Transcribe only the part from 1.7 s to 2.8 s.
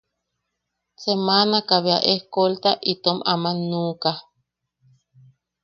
bea escolta